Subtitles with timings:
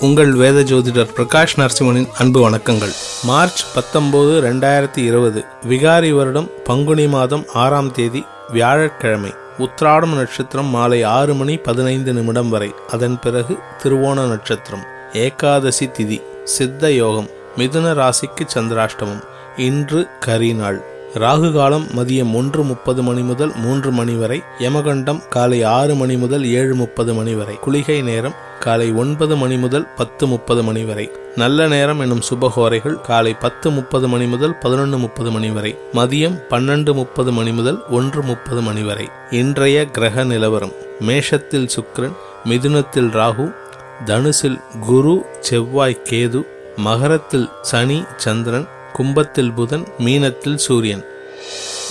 [0.00, 2.92] உங்கள் வேத ஜோதிடர் பிரகாஷ் நரசிம்மனின் அன்பு வணக்கங்கள்.
[3.24, 11.34] மார்ச் பத்தொன்பது ரெண்டாயிரத்தி இருபது விகாரி வருடம் பங்குனி மாதம் ஆறாம் தேதி வியாழக்கிழமை உத்ராடம் நட்சத்திரம் மாலை ஆறு
[11.34, 12.74] மணி பதினைந்து நிமிடம் வரை.
[12.88, 19.22] அதன் பிறகு திருவோண நட்சத்திரம் ஏகாதசி திதி சித்த யோகம் மிதுன ராசிக்கு சந்திராஷ்டமம்.
[19.56, 20.80] இன்று கரிநாள்
[21.14, 26.44] ராகு காலம் மதியம் ஒன்று முப்பது மணி முதல் மூன்று மணி வரை யமகண்டம் காலை ஆறு மணி முதல்
[26.44, 31.68] ஏழு முப்பது மணி வரை குளிகை நேரம் காலை ஒன்பது மணி முதல் பத்து முப்பது மணி வரை நல்ல
[31.68, 37.32] நேரம் எனும் சுபகோரைகள் காலை பத்து முப்பது மணி முதல் பதினொன்று முப்பது மணி வரை மதியம் பன்னெண்டு முப்பது
[37.32, 39.08] மணி முதல் ஒன்று முப்பது மணி வரை.
[39.30, 43.54] இன்றைய கிரக நிலவரம் மேஷத்தில் சுக்ரன் மிதுனத்தில் ராகு
[44.04, 46.42] தனுசில் குரு செவ்வாய் கேது
[46.76, 51.04] மகரத்தில் சனி சந்திரன் கும்பத்தில் புதன் மீனத்தில் சூரியன்.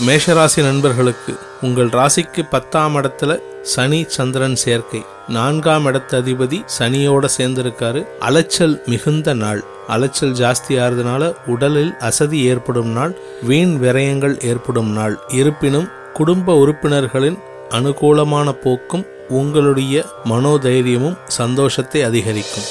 [0.07, 5.05] மேஷராசி நண்பர்களுக்கு உங்கள் ராசிக்கு பத்தாம் இடத்துல சனி சந்திரன் சேர்க்கை.
[5.27, 8.07] நான்காம் இடத்து அதிபதி சனியோட சேர்ந்திருக்காரு.
[8.19, 9.63] அலைச்சல் மிகுந்த நாள்.
[9.87, 13.17] அலைச்சல் ஜாஸ்தி ஆறுதுனால உடலில் அசதி ஏற்படும் நாள்.
[13.41, 15.19] வீண் விரயங்கள் ஏற்படும் நாள்.
[15.27, 22.63] இருப்பினும் குடும்ப உறுப்பினர்களின் அனுகூலமான போக்கும் உங்களுடைய மனோதைரியமும் சந்தோஷத்தை அதிகரிக்கும்.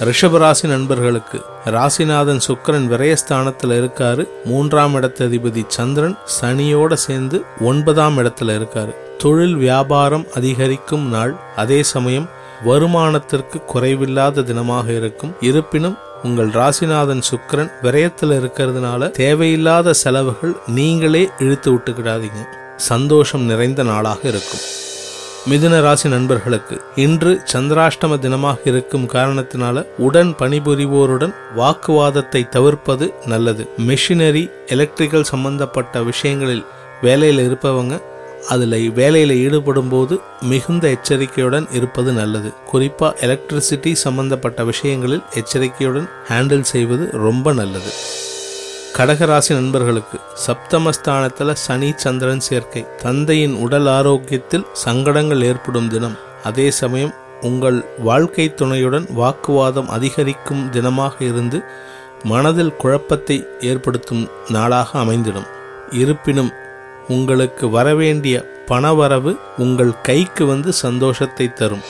[0.00, 4.28] ரிஷபராசி நண்பர்களுக்கு ராசிநாதன் சுக்கரன் விரயஸ்தானத்தில் இருக்காரு.
[4.44, 8.94] மூன்றாம் இடத்து அதிபதி சந்திரன் சனியோட சேர்ந்து ஒன்பதாம் இடத்துல இருக்காரு.
[9.18, 11.36] தொழில் வியாபாரம் அதிகரிக்கும் நாள்.
[11.56, 12.28] அதே சமயம்
[12.64, 15.34] வருமானத்திற்கு குறைவில்லாத தினமாக இருக்கும்.
[15.40, 22.42] இருப்பினும் உங்கள் ராசிநாதன் சுக்கரன் விரயத்தில் இருக்கிறதுனால தேவையில்லாத செலவுகள் நீங்களே இழுத்து விட்டுக்கிடாதீங்க.
[22.76, 24.64] சந்தோஷம் நிறைந்த நாளாக இருக்கும்.
[25.48, 33.68] மிதுன ராசி நண்பர்களுக்கு இன்று சந்திராஷ்டம தினமாக இருக்கும் காரணத்தினால உடன் பணிபுரிவோருடன் வாக்குவாதத்தை தவிர்ப்பது நல்லது.
[33.78, 36.64] மிஷினரி எலக்ட்ரிக்கல் சம்பந்தப்பட்ட விஷயங்களில்
[37.02, 38.00] வேலையில் இருப்பவங்க
[38.48, 42.52] அதில் வேலையில் ஈடுபடும் போது மிகுந்த எச்சரிக்கையுடன் இருப்பது நல்லது.
[42.64, 47.92] குறிப்பாக எலக்ட்ரிசிட்டி சம்பந்தப்பட்ட விஷயங்களில் எச்சரிக்கையுடன் ஹேண்டில் செய்வது ரொம்ப நல்லது.
[48.96, 52.86] கடகராசி நண்பர்களுக்கு சப்தமஸ்தானத்தில் சனி சந்திரன் சேர்க்கை.
[53.02, 56.16] தந்தையின் உடல் ஆரோக்கியத்தில் சங்கடங்கள் ஏற்படும் தினம்.
[56.44, 61.62] அதே சமயம் உங்கள் வாழ்க்கை துணையுடன் வாக்குவாதம் அதிகரிக்கும் தினமாக இருந்து
[62.24, 65.48] மனதில் குழப்பத்தை ஏற்படுத்தும் நாளாக அமைந்திடும்.
[65.90, 66.50] இருப்பினும்
[67.08, 68.36] உங்களுக்கு வரவேண்டிய
[68.66, 71.86] பணவரவு உங்கள் கைக்கு வந்து சந்தோஷத்தை தரும்.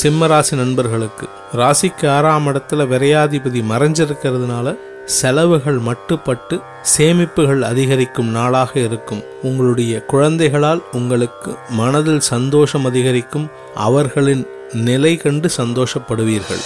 [0.00, 4.76] சிம்மராசி நண்பர்களுக்கு ராசிக்கு ஆறாம் இடத்துல விரையாதிபதி மறைஞ்சிருக்கிறதுனால
[5.18, 6.56] செலவுகள் மட்டுப்பட்டு
[6.96, 9.22] சேமிப்புகள் அதிகரிக்கும் நாளாக இருக்கும்.
[9.42, 13.46] உங்களுடைய குழந்தைகளால் உங்களுக்கு மனதில் சந்தோஷம் அதிகரிக்கும்.
[13.74, 16.62] அவர்களின் நிலை கண்டு சந்தோஷப்படுவீர்கள்.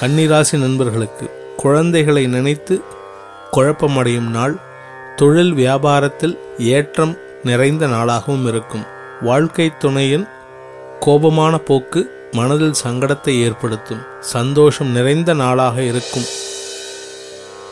[0.00, 1.26] கன்னிராசி நண்பர்களுக்கு
[1.56, 2.74] குழந்தைகளை நினைத்து
[3.52, 4.56] குழப்பமடையும் நாள்
[5.16, 7.14] தொழில் வியாபாரத்தில் ஏற்றம்
[7.44, 8.84] நிறைந்த நாளாகவும் இருக்கும்.
[9.22, 10.26] வாழ்க்கை துணையின்
[11.00, 12.00] கோபமான போக்கு
[12.32, 14.02] மனதில் சங்கடத்தை ஏற்படுத்தும்.
[14.20, 16.28] சந்தோஷம் நிறைந்த நாளாக இருக்கும்.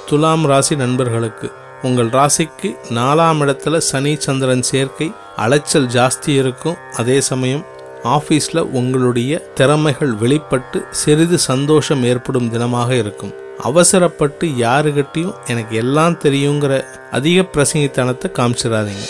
[0.09, 6.77] துலாம் ராசி நண்பர்களுக்கு உங்கள் ராசிக்கு நாலாம் இடத்துல சனி சந்திரன் சேர்க்கை அலைச்சல் ஜாஸ்தி இருக்கும்.
[6.97, 7.65] அதே சமயம்
[8.05, 13.33] ஆஃபீஸில் உங்களுடைய திறமைகள் வெளிப்பட்டு சிறிது சந்தோஷம் ஏற்படும் தினமாக இருக்கும்.
[13.63, 19.07] அவசரப்பட்டு யாருகிட்டையும் எனக்கு எல்லாம் தெரியுங்கிற அதிக பிரசங்கித்தனத்தை காமிச்சிடாதீங்க.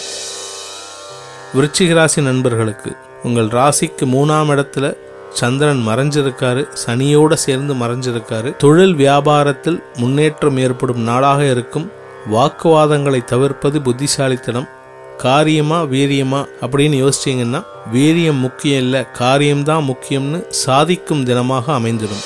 [1.54, 4.86] விருச்சிக ராசி நண்பர்களுக்கு உங்கள் ராசிக்கு மூணாம் இடத்துல
[5.34, 8.56] சந்திரன் மறைஞ்சிருக்காரு சனியோட சேர்ந்து மறைஞ்சிருக்காரு.
[8.56, 11.90] தொழில் வியாபாரத்தில் முன்னேற்றம் ஏற்படும் நாளாக இருக்கும்.
[12.32, 14.68] வாக்குவாதங்களை தவிர்ப்பது புத்திசாலித்தனம்.
[15.16, 17.60] காரியமா வீரியமா அப்படின்னு யோசிச்சீங்கன்னா
[17.94, 22.24] வீரியம் முக்கியம் இல்லை காரியம்தான் முக்கியம்னு சாதிக்கும் தினமாக அமைந்திடும்.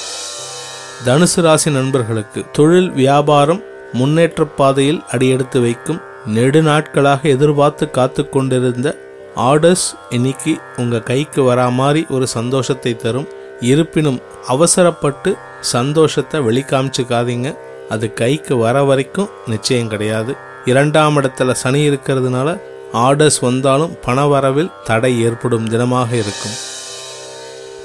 [1.07, 6.01] தனுசு ராசி நண்பர்களுக்கு தொழில் வியாபாரம் முன்னேற்ற பாதையில் அடியெடுத்து வைக்கும்.
[6.27, 8.89] நெடு நாட்களாக எதிர்பார்த்து காத்து கொண்டிருந்த
[9.37, 13.29] ஆர்டர்ஸ் இன்னைக்கு உங்கள் கைக்கு வரா மாதிரி ஒரு சந்தோஷத்தை தரும்.
[13.61, 17.57] இருப்பினும் அவசரப்பட்டு சந்தோஷத்தை வெளிக்காமிச்சுக்காதீங்க.
[17.89, 20.37] அது கைக்கு வர வரைக்கும் நிச்சயம் கிடையாது.
[20.65, 22.61] இரண்டாம் இடத்துல சனி இருக்கிறதுனால
[22.93, 26.57] ஆர்டர்ஸ் வந்தாலும் பண வரவில் தடை ஏற்படும் தினமாக இருக்கும்.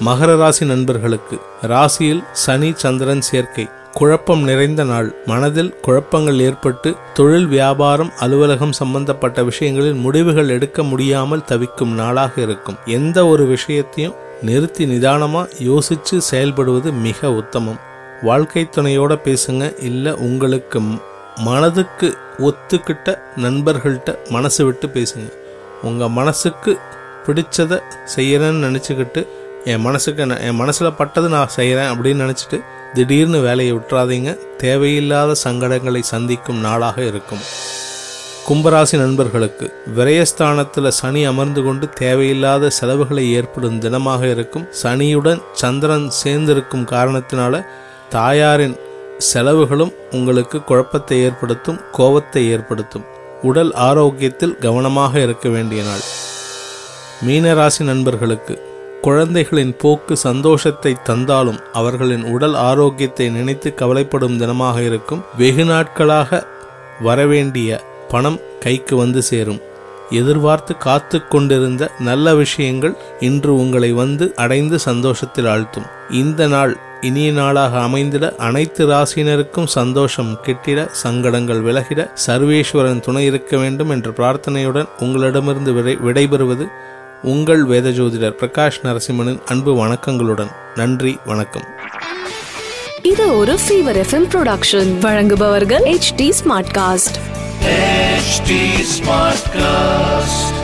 [0.05, 3.67] மகர ராசி நண்பர்களுக்கு ராசியில் சனி சந்திரன் சேர்க்கை.
[3.93, 5.15] குழப்பம் நிறைந்த நாள்.
[5.25, 12.77] மனதில் குழப்பங்கள் ஏற்பட்டு தொழில் வியாபாரம் அலுவலகம் சம்பந்தப்பட்ட விஷயங்களில் முடிவுகள் எடுக்க முடியாமல் தவிக்கும் நாளாக இருக்கும்.
[12.85, 17.79] எந்த ஒரு விஷயத்தையும் நிறுத்தி நிதானமாக யோசித்து செயல்படுவது மிக உத்தமம்.
[18.21, 19.83] வாழ்க்கை துணையோட பேசுங்க.
[19.83, 20.81] இல்லை உங்களுக்கு
[21.35, 25.31] மனதுக்கு ஒத்துக்கிட்ட நண்பர்கள்ட்ட மனசு விட்டு பேசுங்க.
[25.83, 26.79] உங்கள் மனசுக்கு
[27.25, 27.79] பிடிச்சதை
[28.15, 29.27] செய்யறேன்னு நினச்சிக்கிட்டு
[29.65, 32.57] என் மனசுக்கு நான் என் மனசில் பட்டது நான் செய்கிறேன் அப்படின்னு நினச்சிட்டு
[32.93, 34.37] திடீர்னு வேலையை விட்டுறாதீங்க.
[34.57, 37.43] தேவையில்லாத சங்கடங்களை சந்திக்கும் நாளாக இருக்கும்.
[38.47, 44.65] கும்பராசி நண்பர்களுக்கு விரயஸ்தானத்தில் சனி அமர்ந்து கொண்டு தேவையில்லாத செலவுகளை ஏற்படும் தினமாக இருக்கும்.
[44.83, 47.63] சனியுடன் சந்திரன் சேர்ந்திருக்கும் காரணத்தினால
[48.09, 48.75] தாயாரின்
[49.17, 53.05] செலவுகளும் உங்களுக்கு குழப்பத்தை ஏற்படுத்தும் கோபத்தை ஏற்படுத்தும்.
[53.41, 56.05] உடல் ஆரோக்கியத்தில் கவனமாக இருக்க வேண்டிய நாள்.
[57.25, 58.72] மீனராசி நண்பர்களுக்கு
[59.05, 65.23] குழந்தைகளின் போக்கு சந்தோஷத்தை தந்தாலும் அவர்களின் உடல் ஆரோக்கியத்தை நினைத்து கவலைப்படும் தினமாக இருக்கும்.
[65.37, 66.39] வெகு நாட்களாக
[67.01, 67.79] வரவேண்டிய
[68.11, 69.59] பணம் கைக்கு வந்து சேரும்.
[70.09, 75.87] எதிர்பார்த்து காத்து கொண்டிருந்த நல்ல விஷயங்கள் இன்று உங்களை வந்து அடைந்து சந்தோஷத்தில் ஆழ்த்தும்.
[76.21, 83.89] இந்த நாள் இனிய நாளாக அமைந்திட அனைத்து ராசியினருக்கும் சந்தோஷம் கிட்டிட சங்கடங்கள் விலகிட சர்வேஸ்வரன் துணை இருக்க வேண்டும்
[83.89, 86.67] என்ற பிரார்த்தனையுடன் உங்களிடமிருந்து விடை விடைபெறுவது
[87.23, 91.67] உங்கள் வேத ஜோதிடர் பிரகாஷ் நரசிம்மனின் அன்பு வணக்கங்களுடன் நன்றி வணக்கம்.
[93.01, 97.19] இது ஒரு ஃபீவர் எஃப்எம் ப்ரொடக்ஷன் வழங்குபவர்கள் H T smart cast
[98.25, 98.49] HT
[98.93, 100.62] Smartcast.